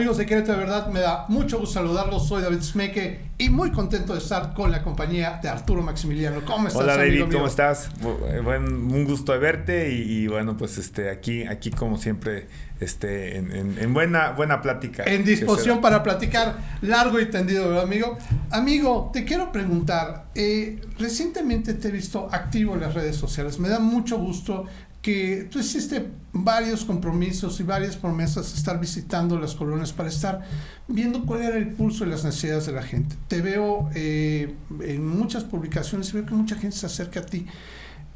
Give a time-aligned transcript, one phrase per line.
[0.00, 2.26] Amigos de Querétaro, de verdad me da mucho gusto saludarlos.
[2.26, 6.40] Soy David Smeke y muy contento de estar con la compañía de Arturo Maximiliano.
[6.46, 6.82] ¿Cómo estás?
[6.82, 7.90] Hola David, ¿cómo estás?
[8.00, 12.46] Buen, un gusto de verte y, bueno, pues este aquí, aquí como siempre,
[12.80, 15.04] este, en, buena, buena plática.
[15.04, 18.16] En disposición para platicar largo y tendido, ¿verdad, amigo?
[18.50, 23.58] Amigo, te quiero preguntar, eh, recientemente te he visto activo en las redes sociales.
[23.58, 24.64] Me da mucho gusto
[25.02, 30.42] que tú hiciste varios compromisos y varias promesas de estar visitando las colonias para estar
[30.88, 33.16] viendo cuál era el pulso de las necesidades de la gente.
[33.26, 37.46] Te veo eh, en muchas publicaciones y veo que mucha gente se acerca a ti.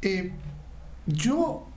[0.01, 0.31] Eh,
[1.07, 1.67] yo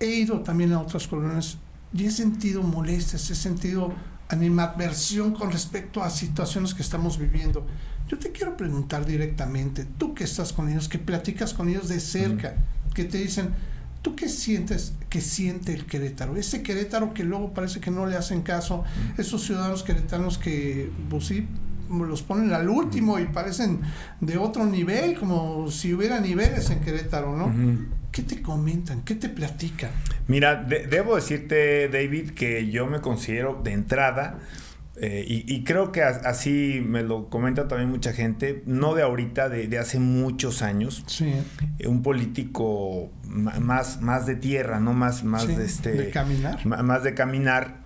[0.00, 1.56] he ido también a otras colonias
[1.94, 3.92] y he sentido molestias, he sentido
[4.28, 7.66] animadversión con respecto a situaciones que estamos viviendo.
[8.08, 12.00] Yo te quiero preguntar directamente, tú que estás con ellos, que platicas con ellos de
[12.00, 12.56] cerca,
[12.94, 13.50] que te dicen,
[14.02, 16.36] ¿Tú qué sientes que siente el Querétaro?
[16.36, 18.84] Ese Querétaro que luego parece que no le hacen caso,
[19.16, 21.46] esos ciudadanos queretanos que, pues sí,
[21.88, 23.80] los ponen al último y parecen
[24.20, 27.52] de otro nivel, como si hubiera niveles en Querétaro, ¿no?
[28.10, 29.02] ¿Qué te comentan?
[29.02, 29.90] ¿Qué te platican?
[30.26, 34.40] Mira, debo decirte, David, que yo me considero de entrada
[34.96, 39.78] eh, y, creo que así me lo comenta también mucha gente, no de ahorita, de,
[39.78, 41.02] hace muchos años.
[41.06, 41.32] Sí.
[41.78, 45.92] Eh, un político más, más de tierra, no más, más de este.
[45.92, 46.66] De caminar.
[46.66, 47.80] Más de caminar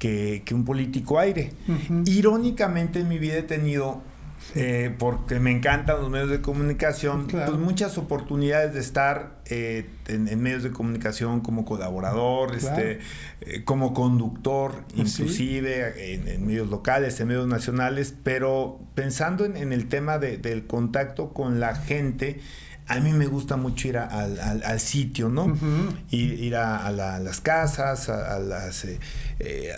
[0.00, 1.52] que, un político aire.
[2.06, 4.02] Irónicamente en mi vida he tenido
[4.56, 10.42] eh, porque me encantan los medios de comunicación, pues muchas oportunidades de estar eh, en,
[10.42, 12.98] medios de comunicación como colaborador, este,
[13.42, 20.18] eh, como conductor, inclusive en, medios locales, en medios nacionales, pero pensando en, el tema
[20.18, 22.40] del contacto con la gente,
[22.90, 25.56] a mí me gusta mucho ir al, sitio, ¿no?
[26.10, 28.84] ir, a, las casas, a, las...
[28.84, 28.98] Eh,
[29.38, 29.72] eh,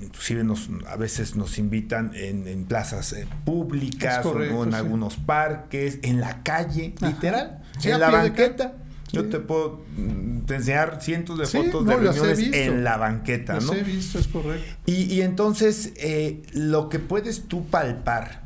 [0.00, 6.20] inclusive nos, a veces nos invitan en, plazas eh, públicas o en algunos parques, en
[6.20, 8.74] la calle, literal, en la banqueta.
[9.12, 13.72] Yo te puedo mm, enseñar cientos de fotos de reuniones en la banqueta, ¿no?
[13.72, 14.72] he visto, es correcto.
[14.86, 15.94] Y, y entonces
[16.52, 18.42] lo que puedes tú palpar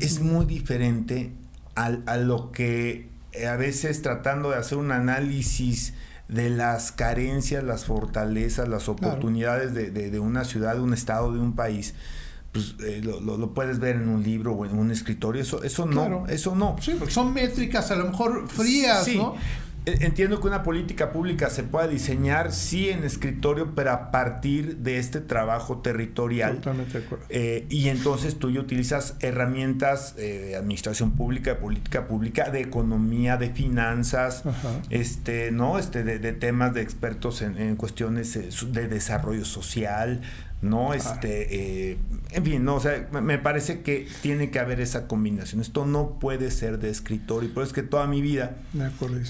[0.00, 1.32] es muy diferente
[1.74, 3.09] a lo que eh,
[3.48, 5.94] a veces tratando de hacer un análisis
[6.28, 11.40] de las carencias, las fortalezas, las oportunidades de, de, una ciudad, de un estado, de
[11.40, 11.94] un país,
[12.52, 15.42] pues eh, lo, lo, puedes ver en un libro o en un escritorio.
[15.42, 16.76] Eso, eso no, eso no.
[16.80, 19.34] Sí, porque son métricas a lo mejor frías, ¿no?
[19.90, 24.78] E, entiendo que una política pública se pueda diseñar, sí, en escritorio, pero a partir
[24.78, 26.56] de este trabajo territorial.
[26.56, 27.24] Totalmente de acuerdo.
[27.28, 32.60] Eh, y entonces tú ya utilizas herramientas eh, de administración pública, de política pública, de
[32.60, 34.42] economía, de finanzas,
[34.90, 35.78] este, ¿no?
[35.78, 40.20] Este, de, temas de expertos en, en cuestiones eh, de desarrollo social,
[40.62, 40.92] ¿no?
[40.92, 41.98] Este, eh,
[42.32, 45.60] en fin, no, o sea, me parece que tiene que haber esa combinación.
[45.60, 48.58] Esto no puede ser de escritor y por eso es que toda mi vida,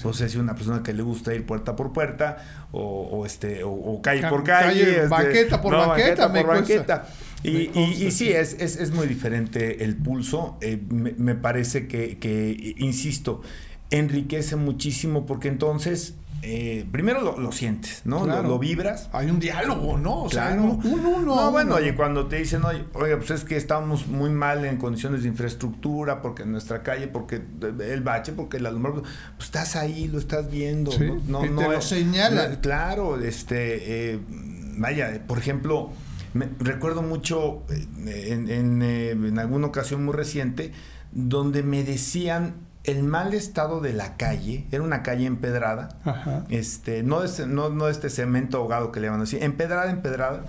[0.01, 4.01] pues he sido una persona que le gusta ir puerta por puerta o, este, o,
[4.01, 4.97] calle por calle.
[4.97, 7.07] Este, banqueta por banqueta, por banqueta.
[7.43, 10.57] Y, y, sí, es, es, es, muy diferente el pulso.
[10.61, 13.41] Eh, me, parece que, que, insisto,
[13.91, 18.25] enriquece muchísimo porque entonces eh, primero lo, sientes, ¿no?
[18.25, 19.09] Lo, vibras.
[19.13, 20.23] Hay un diálogo, ¿no?
[20.23, 23.57] O sea, uno, uno, No, bueno, oye, cuando te dicen, oye, oye, pues es que
[23.57, 28.57] estamos muy mal en condiciones de infraestructura, porque en nuestra calle, porque el bache, porque
[28.57, 29.03] el alumbrado,
[29.37, 30.91] pues estás ahí, lo estás viendo,
[31.27, 31.45] ¿no?
[31.45, 32.59] no, te lo señala.
[32.59, 34.19] claro, este, eh,
[34.77, 35.91] vaya, por ejemplo,
[36.33, 40.71] me, recuerdo mucho eh, en, en, en alguna ocasión muy reciente,
[41.11, 45.89] donde me decían el mal estado de la calle, era una calle empedrada,
[46.49, 50.43] este, no, este, no, no este cemento ahogado que le llaman así, empedrada, empedrada.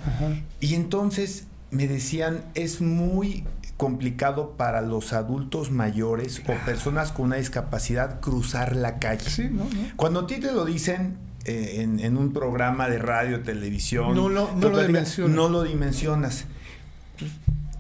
[0.61, 3.45] Y entonces me decían, es muy
[3.77, 9.51] complicado para los adultos mayores o personas con una discapacidad cruzar la calle.
[9.97, 14.55] Cuando a ti te lo dicen eh, en, un programa de radio, televisión, no lo,
[14.55, 16.47] no lo dimensionas.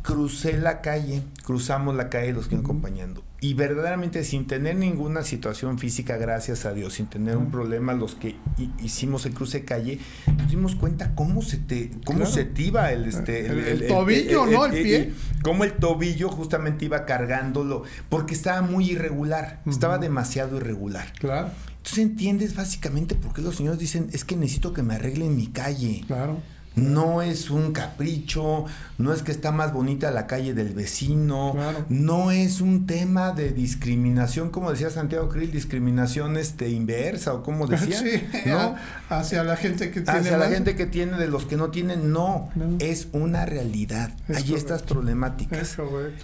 [0.02, 5.24] Crucé la calle, cruzamos la calle los que me acompañando y verdaderamente sin tener ninguna
[5.24, 8.36] situación física, gracias a Dios, sin tener un problema, los que
[8.80, 9.98] hicimos el cruce calle,
[10.38, 14.66] nos dimos cuenta cómo se te, cómo se te iba el, este, el, tobillo, ¿no?
[14.66, 15.12] El, pie.
[15.42, 21.12] cómo el tobillo justamente iba cargándolo, porque estaba muy irregular, estaba demasiado irregular.
[21.18, 21.50] Claro.
[21.78, 25.48] Entonces entiendes básicamente por qué los señores dicen, es que necesito que me arreglen mi
[25.48, 26.04] calle.
[26.06, 26.38] Claro.
[26.74, 28.64] No es un capricho,
[28.98, 31.54] no es que está más bonita la calle del vecino,
[31.88, 37.66] no es un tema de discriminación, como decía Santiago Krill, discriminación este inversa o como
[37.68, 38.00] decía,
[38.46, 38.74] ¿no?
[39.08, 42.12] hacia la gente que tiene hacia la gente que tiene de los que no tienen,
[42.12, 42.48] no,
[42.78, 44.12] es una realidad.
[44.34, 45.76] Hay estas problemáticas.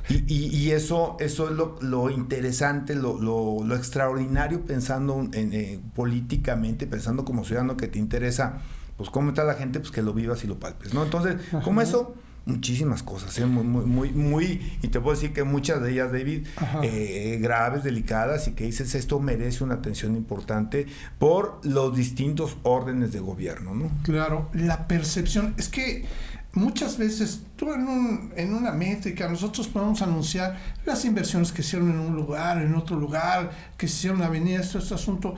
[0.09, 7.45] y, eso, eso es lo, interesante, lo, lo, extraordinario pensando en, eh, políticamente, pensando como
[7.45, 8.61] ciudadano que te interesa
[8.99, 11.05] pues cómo está la gente, pues que lo vivas y lo palpes, ¿no?
[11.05, 12.15] Entonces, como eso,
[12.47, 13.47] muchísimas cosas, ¿eh?
[13.47, 16.47] muy, muy, muy, muy, y te puedo decir que muchas de ellas, David,
[16.83, 20.87] eh, graves, delicadas, y que dices, esto merece una atención importante
[21.19, 23.91] por los distintos órdenes de gobierno, ¿no?
[24.03, 26.07] Claro, la percepción, es que
[26.55, 31.91] muchas veces tú en, un, en una métrica, nosotros podemos anunciar las inversiones que hicieron
[31.91, 35.37] en un lugar, en otro lugar, que hicieron la avenida, esto, este asunto,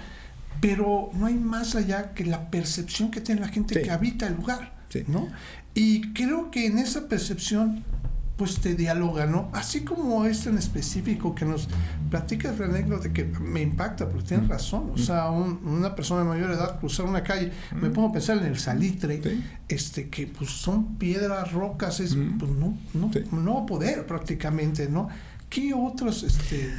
[0.61, 4.35] pero no hay más allá que la percepción que tiene la gente que habita el
[4.35, 4.75] lugar,
[5.07, 5.29] ¿no?
[5.75, 7.85] Y creo que en esa percepción
[8.41, 9.51] pues te dialoga, ¿no?
[9.53, 11.69] Así como este en específico que nos
[12.09, 16.51] platicas la anécdota que me impacta, porque tienes razón, o sea, una persona de mayor
[16.53, 19.21] edad cruzar una calle, me pongo a pensar en el salitre,
[19.69, 25.09] este que pues son piedras, rocas, es pues no, no, no poder prácticamente, ¿no?
[25.51, 26.71] ¿Qué otros este,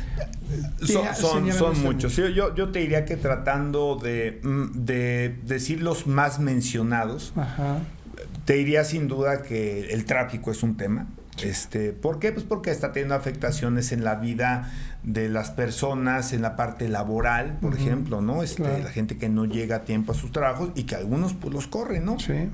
[1.14, 2.16] son, son, muchos?
[2.16, 7.34] Yo, yo te diría que tratando de, mm, de decir los más mencionados,
[8.46, 11.08] te diría sin duda que el tráfico es un tema.
[11.44, 12.32] Este, ¿Por qué?
[12.32, 14.72] Pues porque está teniendo afectaciones en la vida
[15.04, 18.42] de las personas, en la parte laboral, por ejemplo, ¿no?
[18.42, 21.54] Este, La gente que no llega a tiempo a sus trabajos y que algunos pues
[21.54, 22.20] los corren, ¿no?
[22.20, 22.50] Sí.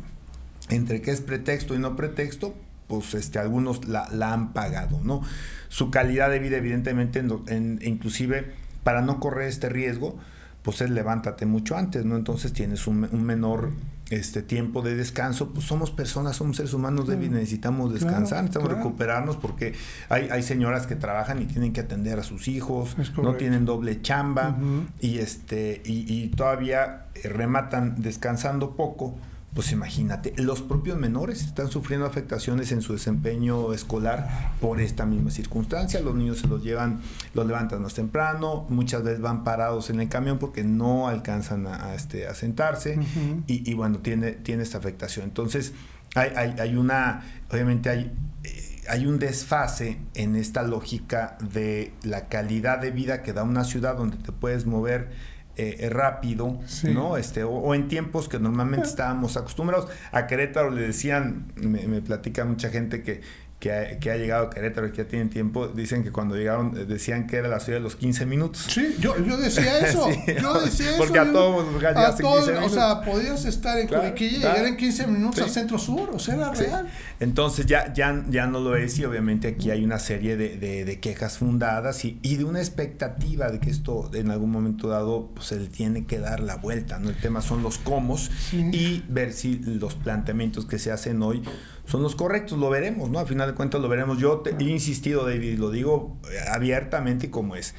[0.69, 2.55] Entre qué es pretexto y no pretexto,
[2.88, 5.22] pues este, algunos la, la han pagado, ¿no?
[5.69, 8.54] Su calidad de vida, evidentemente, en, inclusive
[8.84, 10.18] para no correr este riesgo,
[10.62, 12.16] pues es levántate mucho antes, ¿no?
[12.16, 13.72] Entonces tienes un, menor
[14.10, 19.36] este tiempo de descanso, pues somos personas, somos seres humanos, David, necesitamos descansar, necesitamos recuperarnos
[19.36, 19.74] porque
[20.07, 24.01] hay, hay señoras que trabajan y tienen que atender a sus hijos, no tienen doble
[24.01, 24.57] chamba
[25.01, 29.18] y este y, y todavía rematan descansando poco
[29.57, 35.31] pues imagínate, los propios menores están sufriendo afectaciones en su desempeño escolar por esta misma
[35.31, 36.00] circunstancia.
[36.00, 37.01] Los niños se los llevan,
[37.33, 41.95] los levantan más temprano, muchas veces van parados en el camión porque no alcanzan a,
[41.95, 43.00] este, a sentarse
[43.48, 45.25] y, bueno, tiene, tiene esta afectación.
[45.25, 45.74] Entonces,
[46.13, 48.12] hay, hay, hay una, obviamente hay
[48.44, 53.63] eh, hay un desfase en esta lógica de la calidad de vida que da una
[53.63, 55.10] ciudad donde te puedes mover
[55.57, 57.18] eh, rápido, ¿no?
[57.18, 58.89] Este, o, en tiempos que normalmente ah.
[58.89, 59.89] estábamos acostumbrados.
[60.12, 63.21] A Querétaro le decían, me, me platica mucha gente que
[63.59, 66.36] que ha, que ha, llegado a Querétaro y que ya tienen tiempo, dicen que cuando
[66.36, 68.65] llegaron eh, decían que era la ciudad de los 15 minutos.
[68.69, 70.07] Sí, yo, yo decía eso.
[70.42, 70.98] Yo decía eso.
[70.98, 75.07] Porque a todos a todos, O sea, podías estar en claro, y llegar en 15
[75.07, 76.88] minutos al centro sur, o sea, era real.
[77.19, 81.00] Entonces ya, ya, ya no lo es y obviamente aquí hay una serie de, de,
[81.00, 85.48] quejas fundadas y, y, de una expectativa de que esto en algún momento dado pues,
[85.48, 87.00] se le tiene que dar la vuelta.
[87.00, 87.10] ¿no?
[87.10, 88.07] El tema son los cómo
[88.53, 91.44] y ver si los planteamientos que se hacen hoy
[91.88, 93.19] son los correctos, lo veremos, ¿no?
[93.19, 94.19] A final de cuentas lo veremos.
[94.19, 97.75] Yo te, he insistido, David, lo digo eh, abiertamente y como es.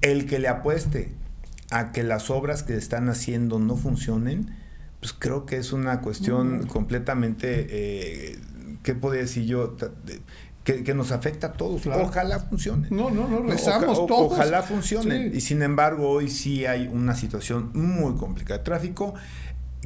[0.00, 1.12] El que le apueste
[1.70, 4.54] a que las obras que están haciendo no funcionen,
[5.00, 8.38] pues creo que es una cuestión completamente, eh,
[8.84, 9.76] ¿qué podría decir yo?
[10.62, 11.84] Que, nos afecta a todos.
[11.86, 12.86] Ojalá funcione.
[12.90, 14.34] No, no, no, rezamos todos.
[14.34, 15.32] Ojalá funcione.
[15.34, 19.14] Y sin embargo, hoy sí hay una situación muy complicada de tráfico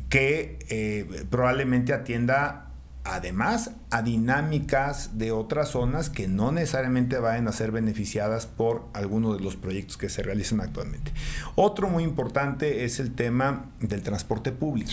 [0.08, 2.71] que eh, probablemente atienda
[3.04, 9.36] además a dinámicas de otras zonas que no necesariamente vayan a ser beneficiadas por algunos
[9.36, 11.12] de los proyectos que se realizan actualmente.
[11.56, 14.92] Otro muy importante es el tema del transporte público.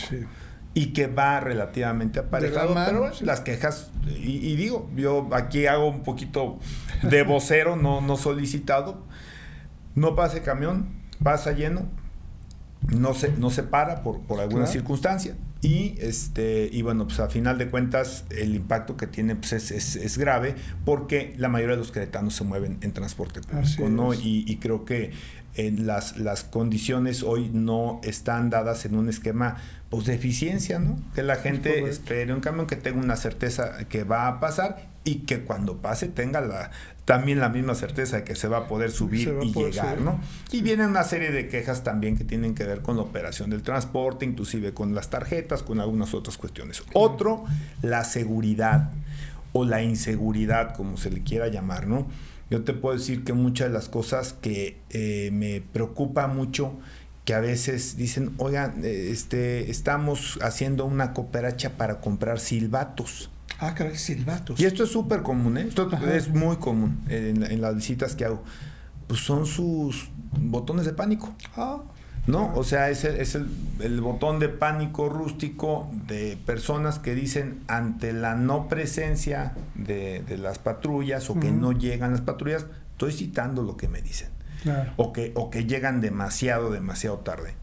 [0.75, 6.59] Y que va relativamente aparejado, pero las quejas, y, digo, yo aquí hago un poquito
[7.01, 9.03] de vocero, no, no solicitado,
[9.95, 10.89] no pase camión,
[11.23, 11.87] pasa lleno,
[12.87, 17.27] no se, no se para por, por alguna circunstancia, y, este, y bueno, pues a
[17.27, 21.81] final de cuentas el impacto que tiene pues es, es, grave porque la mayoría de
[21.81, 24.13] los queretanos se mueven en transporte público, ¿no?
[24.13, 25.11] Y, y, creo que
[25.55, 29.57] en las, las condiciones hoy no están dadas en un esquema
[29.89, 30.97] pues, de eficiencia, ¿no?
[31.13, 35.25] Que la gente espere un camión que tenga una certeza que va a pasar y
[35.25, 36.71] que cuando pase tenga la,
[37.09, 40.19] también la misma certeza de que se va a poder subir y llegar, ¿no?
[40.51, 43.63] Y vienen una serie de quejas también que tienen que ver con la operación del
[43.63, 46.83] transporte, inclusive con las tarjetas, con algunas otras cuestiones.
[46.93, 47.45] Otro,
[47.81, 48.91] la seguridad
[49.53, 52.05] o la inseguridad, como se le quiera llamar, ¿no?
[52.51, 56.77] Yo te puedo decir que muchas de las cosas que eh, me preocupa mucho
[57.25, 63.31] que a veces dicen, oigan, este, estamos haciendo una cooperacha para comprar silbatos.
[63.59, 64.59] Ah, caray, silbatos.
[64.59, 65.65] Y esto es súper común, ¿eh?
[65.67, 68.43] Esto es muy común en, las visitas que hago.
[69.07, 71.35] Pues son sus botones de pánico.
[71.57, 71.81] Ah.
[72.27, 72.53] ¿No?
[72.55, 78.13] O sea, es, el, es el, botón de pánico rústico de personas que dicen ante
[78.13, 83.77] la no presencia de, las patrullas o que no llegan las patrullas, estoy citando lo
[83.77, 84.29] que me dicen.
[84.97, 87.55] O, que, o que llegan demasiado, demasiado tarde.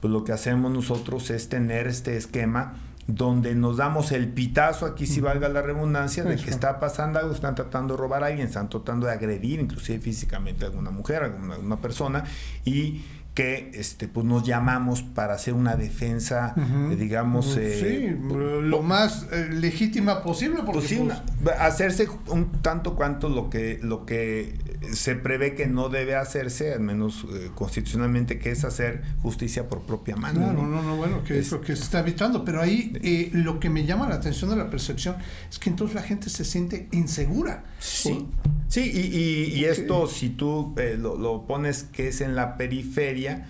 [0.00, 2.74] Pues lo que hacemos nosotros es tener este esquema
[3.06, 7.32] donde nos damos el pitazo, aquí si valga la redundancia, de que está pasando algo,
[7.32, 11.22] están tratando de robar a alguien, están tratando de agredir inclusive físicamente a alguna mujer,
[11.22, 12.24] a alguna persona,
[12.64, 13.02] y
[13.34, 16.54] que este pues nos llamamos para hacer una defensa
[16.98, 21.00] digamos eh, lo más eh, legítima posible porque
[21.42, 24.54] pues, hacerse un tanto cuanto lo que lo que
[24.92, 29.82] se prevé que no debe hacerse al menos eh, constitucionalmente que es hacer justicia por
[29.82, 33.30] propia mano no no no, bueno que es, lo que se está evitando pero ahí
[33.32, 35.16] lo que me llama la atención de la percepción
[35.50, 37.64] es que entonces la gente se siente insegura.
[37.78, 38.26] Sí.
[38.68, 43.46] Sí y, y, esto si tú lo, lo pones que es en la periferia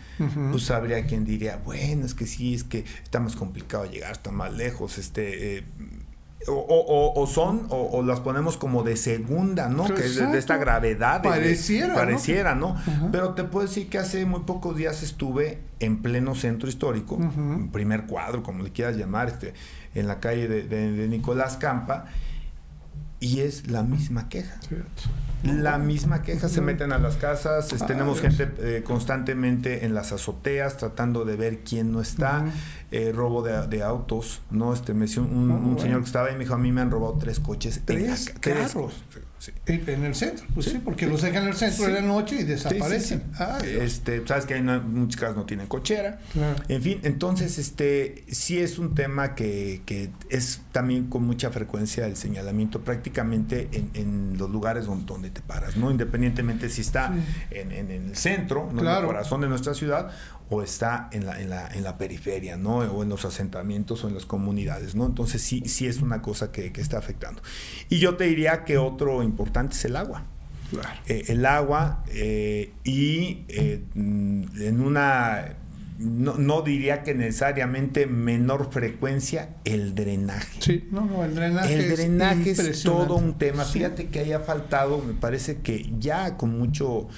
[0.50, 4.30] pues habría quien diría, bueno, es que sí, es que está más complicado llegar, está
[4.30, 5.64] más lejos, este...
[6.48, 9.84] O, son, o, las ponemos como de segunda, ¿no?
[9.84, 11.22] Que es de, esta gravedad.
[11.22, 11.94] Pareciera.
[11.94, 12.76] pareciera, ¿no?
[13.10, 17.18] Pero te puedo decir que hace muy pocos días estuve en pleno centro histórico,
[17.72, 19.54] primer cuadro, como le quieras llamar, este,
[19.94, 22.06] en la calle de Nicolás Campa,
[23.22, 24.58] y es la misma queja.
[25.44, 30.76] La misma queja, se meten a las casas, tenemos gente eh, constantemente en las azoteas
[30.76, 32.44] tratando de ver quién no está,
[32.90, 34.74] eh, robo de, autos, ¿no?
[34.74, 37.38] Este, me un, señor que estaba ahí me dijo, a mí me han robado tres
[37.38, 37.80] coches.
[37.84, 39.04] ¿Tres carros?
[39.66, 42.44] En el centro, pues sí, porque los dejan en el centro de la noche y
[42.44, 43.24] desaparecen.
[43.80, 46.20] este, sabes que hay muchas casas no tienen cochera.
[46.68, 52.06] En fin, entonces este sí es un tema que, que, es también con mucha frecuencia
[52.06, 55.90] el señalamiento prácticamente en, los lugares donde, te paras, ¿no?
[55.90, 57.12] Independientemente si está
[57.50, 60.10] en, en, el centro, en el corazón de nuestra ciudad,
[60.52, 62.80] o está en la, en la, en la periferia, ¿no?
[62.80, 65.06] O en los asentamientos o en las comunidades, ¿no?
[65.06, 67.40] Entonces sí, sí es una cosa que, está afectando.
[67.88, 70.26] Y yo te diría que otro importante es el agua.
[71.06, 75.56] Eh, el agua eh, y eh, en una
[75.98, 80.60] no, diría que necesariamente menor frecuencia el drenaje.
[80.60, 81.74] Sí, no, no, el drenaje.
[81.74, 83.64] El drenaje es, todo un tema.
[83.64, 87.08] Fíjate que haya faltado, me parece que ya con mucho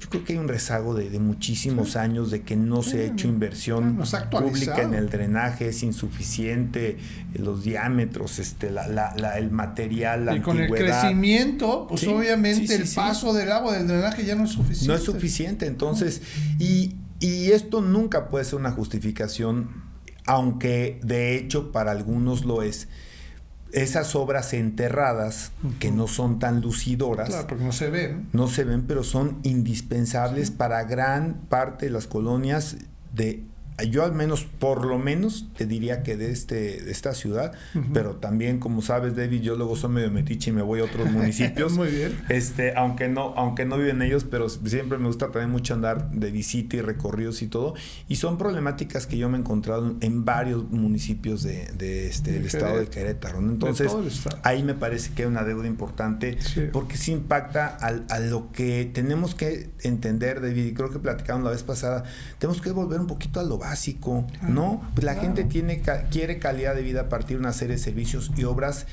[0.00, 3.28] yo creo que hay un rezago de, muchísimos años de que no se ha hecho
[3.28, 3.98] inversión
[4.30, 10.36] pública en el drenaje, es insuficiente, eh, los diámetros, este, la, la, el material, la
[10.36, 14.50] y con el crecimiento, pues obviamente el paso del agua del drenaje ya no es
[14.50, 14.86] suficiente.
[14.86, 16.20] No es suficiente, entonces,
[16.58, 19.82] y, y esto nunca puede ser una justificación,
[20.26, 22.88] aunque de hecho para algunos lo es
[23.76, 28.26] esas obras enterradas, que no son tan lucidoras, claro, porque no se ven.
[28.32, 32.78] No se ven, pero son indispensables para gran parte de las colonias
[33.12, 33.44] de
[33.84, 37.52] yo al menos, por lo menos, te diría que de, este, de esta ciudad,
[37.92, 41.10] pero también, como sabes, David, yo luego soy medio metiche y me voy a otros
[41.10, 41.72] municipios.
[41.76, 42.16] Muy bien.
[42.28, 46.30] Este, aunque no, aunque no viven ellos, pero siempre me gusta también mucho andar de
[46.30, 47.74] visita y recorridos y todo.
[48.08, 52.46] Y son problemáticas que yo me he encontrado en varios municipios de, de este, del
[52.46, 53.38] estado de Querétaro.
[53.40, 53.92] Entonces,
[54.42, 56.38] ahí me parece que hay una deuda importante,
[56.72, 61.50] porque sí impacta a lo que tenemos que entender, David, y creo que platicamos la
[61.50, 62.04] vez pasada,
[62.38, 64.80] tenemos que volver un poquito a lo básico, ¿no?
[64.94, 68.30] Pues la gente tiene, quiere calidad de vida a partir de una serie de servicios
[68.36, 68.86] y obras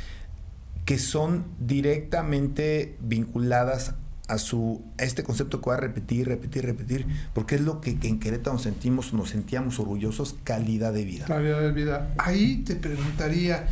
[0.86, 3.94] que son directamente vinculadas
[4.28, 8.20] a su este concepto que voy a repetir, repetir, repetir, porque es lo que, en
[8.20, 11.26] Querétaro nos sentimos, nos sentíamos orgullosos, calidad de vida.
[11.26, 12.14] Calidad de vida.
[12.18, 13.68] Ahí te preguntaría,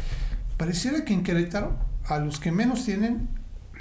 [0.58, 3.27] pareciera que en Querétaro a los que menos tienen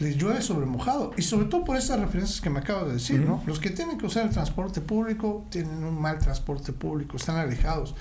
[0.00, 1.12] les llueve sobre mojado.
[1.16, 3.42] Y sobre todo por esas referencias que me acabo de decir, ¿no?
[3.46, 7.94] Los que tienen que usar el transporte público tienen un mal transporte público, están alejados.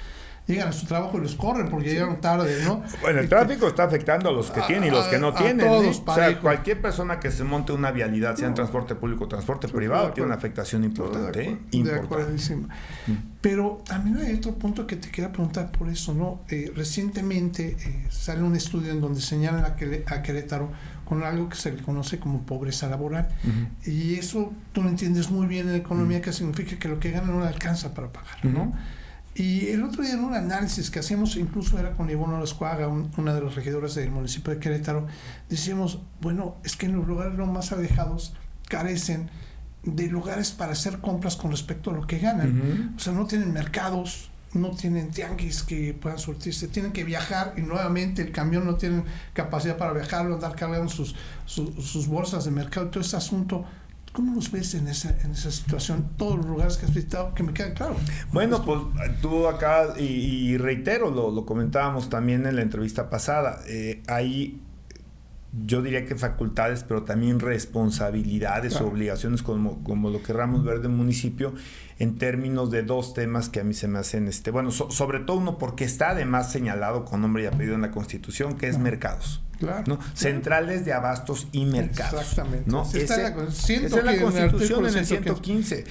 [0.47, 2.81] Llegan a su trabajo y los corren porque llegaron tarde, ¿no?
[3.01, 5.67] Bueno, el tráfico está afectando a los que tienen y los que no tienen.
[5.67, 5.91] ¿eh?
[6.03, 9.67] O sea, cualquier persona que se monte una vialidad, sea en transporte público o transporte
[9.67, 11.49] privado, tiene una afectación importante.
[11.49, 11.57] ¿eh?
[11.77, 13.13] Mm.
[13.41, 16.41] Pero también hay otro punto que te quería preguntar por eso, ¿no?
[16.49, 17.77] Eh, recientemente
[18.09, 19.75] sale un estudio en donde señalan a,
[20.15, 20.71] a Querétaro
[21.09, 23.27] con algo que se le conoce como pobreza laboral.
[23.83, 27.27] Y eso tú lo entiendes muy bien en economía, que significa que lo que gana
[27.27, 28.71] no le alcanza para pagar, ¿no?
[29.33, 33.33] Y el otro día en un análisis que hacíamos, incluso era con Ivonne Orozcoaga, una
[33.33, 35.07] de las regidoras del municipio de Querétaro,
[35.49, 38.33] decíamos, bueno, es que en los lugares más alejados
[38.67, 39.29] carecen
[39.83, 42.93] de lugares para hacer compras con respecto a lo que ganan.
[42.97, 47.61] O sea, no tienen mercados, no tienen tianguis que puedan surtirse, tienen que viajar y
[47.61, 49.03] nuevamente el camión no tiene
[49.33, 51.15] capacidad para viajarlo, andar cargando sus,
[51.45, 53.65] sus, bolsas de mercado, todo ese asunto.
[54.11, 56.09] ¿Cómo los ves en esa, en esa situación?
[56.17, 57.95] Todos los lugares que has visitado, que me queda claro.
[58.33, 58.81] Bueno, pues
[59.21, 64.59] tú acá, y, reitero, lo, lo, comentábamos también en la entrevista pasada, eh, hay
[65.51, 70.91] yo diría que facultades, pero también responsabilidades o obligaciones, como, como lo querramos ver del
[70.91, 71.53] municipio,
[71.97, 75.37] en términos de dos temas que a mí se me hacen, este, bueno, sobre todo
[75.37, 79.41] uno porque está además señalado con nombre y apellido en la Constitución, que es mercados.
[79.59, 79.99] ¿No?
[80.13, 82.21] Centrales de abastos y mercados.
[82.21, 82.69] Exactamente.
[82.69, 82.83] ¿no?
[82.83, 85.79] Ese, está en la, esa es la Constitución en el 115.
[85.79, 85.85] Eh,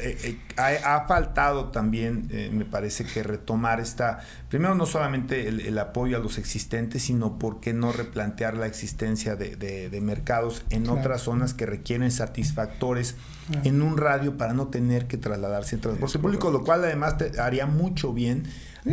[0.00, 6.16] eh, ha, faltado también, eh, me parece que retomar esta, primero no solamente el, apoyo
[6.16, 11.22] a los existentes, sino por qué no replantear la existencia de, de, mercados en otras
[11.22, 13.16] zonas que requieren satisfactores
[13.64, 17.40] en un radio para no tener que trasladarse en transporte público, lo cual además te
[17.40, 18.44] haría mucho bien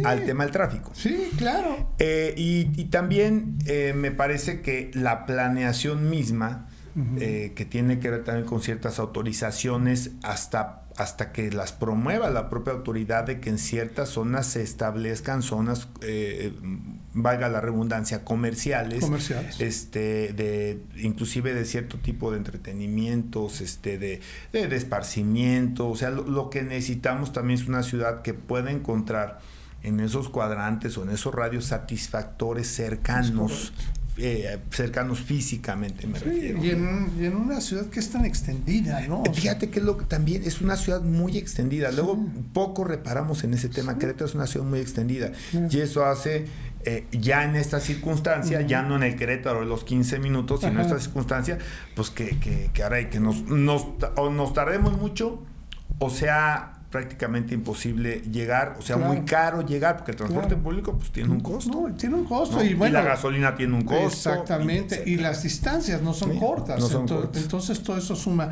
[0.04, 0.92] al tema del tráfico.
[0.94, 1.94] Sí, claro.
[2.00, 6.68] Eh, y, también eh, me parece que la planeación misma,
[7.20, 12.52] eh, que tiene que ver también con ciertas autorizaciones hasta hasta que las promueva la
[12.52, 15.88] propia autoridad de que en ciertas zonas se establezcan zonas,
[17.14, 24.22] valga la redundancia, comerciales, comerciales, este, de, inclusive de cierto tipo de entretenimientos, este, de,
[24.52, 29.40] de, esparcimiento, o sea, lo, que necesitamos también es una ciudad que pueda encontrar
[29.84, 33.74] en esos cuadrantes o en esos radios satisfactores cercanos.
[34.16, 36.64] Eh, cercanos físicamente, me refiero.
[36.64, 39.24] Y en, una ciudad que es tan extendida, ¿no?
[39.34, 41.92] Fíjate que lo también es una ciudad muy extendida.
[41.92, 42.24] Luego
[42.54, 43.98] poco reparamos en ese tema.
[43.98, 45.32] Querétaro es una ciudad muy extendida.
[45.72, 46.46] Y eso hace
[46.86, 50.74] eh, ya en esta circunstancia, ya no en el Querétaro de los 15 minutos, sino
[50.74, 51.58] en esta circunstancia,
[51.96, 55.42] pues que, que, que ahora hay que nos, nos, o nos tardemos mucho,
[56.00, 61.12] o sea, prácticamente imposible llegar, o sea, muy caro llegar, porque el transporte público pues
[61.12, 61.88] tiene un costo.
[61.98, 62.64] tiene un costo.
[62.64, 64.06] Y, bueno, la gasolina tiene un costo.
[64.06, 66.84] Exactamente, y, las distancias no son, cortas,
[67.34, 68.52] entonces, todo eso suma.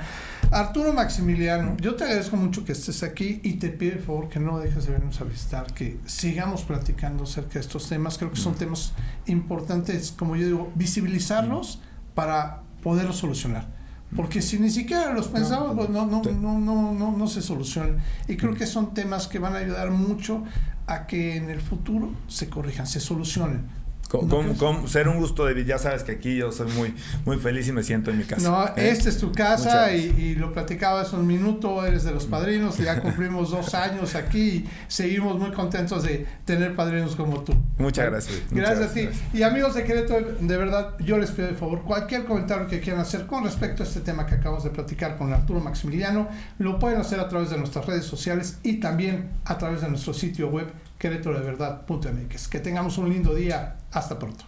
[0.50, 4.40] Arturo Maximiliano, yo te agradezco mucho que estés aquí y te pido por favor que
[4.40, 8.18] no dejes de vernos a visitar, que sigamos platicando acerca de estos temas.
[8.18, 8.94] Creo que son temas
[9.28, 11.80] importantes, como yo digo, visibilizarlos
[12.16, 13.81] para poderlos solucionar
[14.16, 17.98] porque si ni siquiera los pensamos, pues no, no, no, no, no, no se solucionan.
[18.28, 20.44] Y creo que son temas que van a ayudar mucho
[20.88, 23.81] a que en el futuro se corrijan, se solucionen.
[24.12, 25.66] Con, ser un gusto, David.
[25.66, 26.94] Ya sabes que aquí yo soy muy,
[27.26, 28.50] muy feliz y me siento en mi casa.
[28.50, 28.90] No, ¿eh?
[28.90, 31.86] esta es tu casa y, lo platicaba hace un minuto.
[31.86, 32.78] Eres de los padrinos.
[32.78, 37.54] Ya cumplimos dos años aquí y seguimos muy contentos de tener padrinos como tú.
[37.78, 38.42] Muchas gracias.
[38.52, 39.10] Gracias, a ti.
[39.34, 43.02] Y amigos de Querétaro, de verdad, yo les pido de favor cualquier comentario que quieran
[43.02, 47.00] hacer con respecto a este tema que acabamos de platicar con Arturo Maximiliano, lo pueden
[47.00, 50.68] hacer a través de nuestras redes sociales y también a través de nuestro sitio web
[50.98, 53.81] querétaro de Que tengamos un lindo día.
[53.92, 54.46] Hasta pronto.